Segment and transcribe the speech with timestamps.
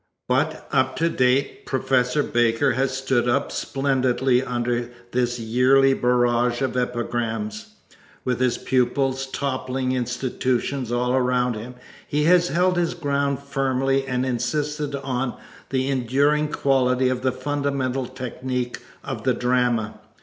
[0.27, 6.75] But up to date Professor Baker has stood up splendidly under this yearly barrage of
[6.75, 7.75] epigrams.
[8.25, 11.75] With his pupils toppling institutions all around him
[12.07, 15.37] he has held his ground firmly and insisted on
[15.69, 19.99] the enduring quality of the fundamental technic of the drama.